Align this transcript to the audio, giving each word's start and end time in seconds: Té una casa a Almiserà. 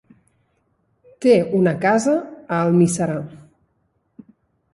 Té 1.25 1.35
una 1.59 1.73
casa 1.83 2.15
a 2.23 2.59
Almiserà. 2.63 3.19